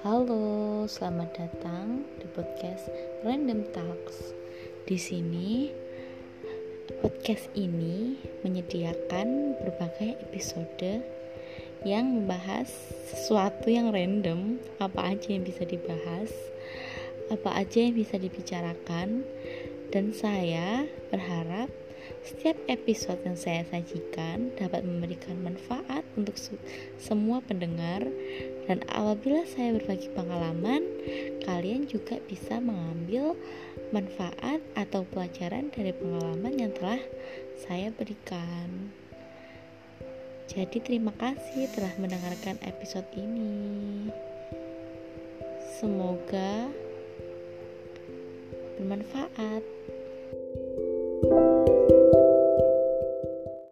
[0.00, 2.88] Halo, selamat datang di podcast
[3.20, 4.32] Random Talks.
[4.88, 5.68] Di sini
[7.04, 11.04] podcast ini menyediakan berbagai episode
[11.84, 12.72] yang membahas
[13.12, 16.32] sesuatu yang random, apa aja yang bisa dibahas,
[17.28, 19.20] apa aja yang bisa dibicarakan,
[19.92, 21.68] dan saya berharap
[22.24, 26.40] setiap episode yang saya sajikan dapat memberikan manfaat untuk
[26.96, 28.08] semua pendengar
[28.70, 30.86] dan apabila saya berbagi pengalaman,
[31.42, 33.34] kalian juga bisa mengambil
[33.90, 37.02] manfaat atau pelajaran dari pengalaman yang telah
[37.58, 38.94] saya berikan.
[40.46, 44.06] Jadi terima kasih telah mendengarkan episode ini.
[45.82, 46.70] Semoga
[48.78, 49.66] bermanfaat.